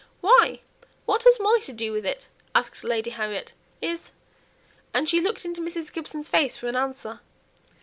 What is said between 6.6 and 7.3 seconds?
an answer.